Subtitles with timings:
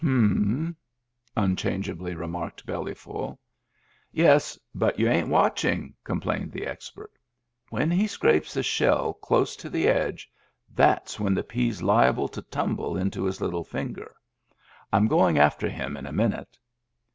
[0.03, 0.75] "H'm,"
[1.37, 3.37] unchangeably remarked Bellyful."
[4.11, 7.11] Yes, but you ain't watching," complained the expert.
[7.69, 10.27] "When he scrapes a shell close to the edge,
[10.73, 14.15] that's when the pea's liable to tumble into his little finger.
[14.91, 16.57] I'm going after him in a min ute."